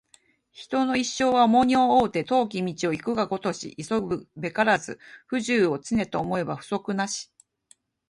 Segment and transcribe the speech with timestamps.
[0.51, 7.31] 人の一生は重荷を負うて、遠き道を行くがごとし急ぐべからず不自由を、常と思えば不足なし